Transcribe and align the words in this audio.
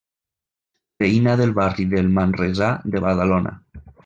Veïna 1.03 1.35
del 1.41 1.53
barri 1.59 1.87
del 1.93 2.09
Manresà 2.17 2.71
de 2.97 3.05
Badalona. 3.09 3.55